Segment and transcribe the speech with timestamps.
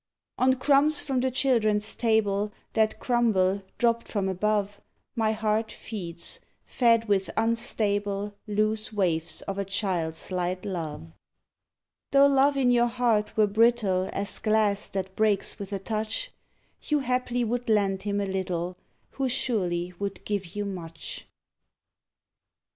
[0.39, 4.81] On crumbs from the children's table That crumble, dropped from above,
[5.15, 11.11] My heart feeds, fed with unstable Loose waifs of a child's light love.
[12.09, 16.31] Though love in your heart were brittle As glass that breaks with a touch,
[16.81, 18.77] You haply would lend him a little
[19.11, 21.27] Who surely would give you much.